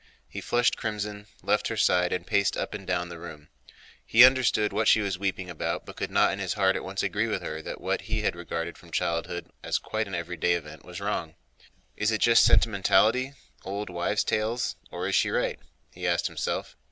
[0.27, 3.49] He flushed crimson, left her side, and paced up and down the room.
[4.03, 7.03] He understood what she was weeping about, but could not in his heart at once
[7.03, 10.83] agree with her that what he had regarded from childhood as quite an everyday event
[10.83, 11.35] was wrong.
[11.95, 13.33] "Is it just sentimentality,
[13.63, 15.59] old wives' tales, or is she right?"
[15.91, 16.75] he asked himself.